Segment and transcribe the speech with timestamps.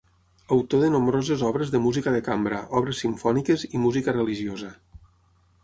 [0.55, 4.75] Autor de nombroses obres de música de cambra, obres simfòniques i música religiosa.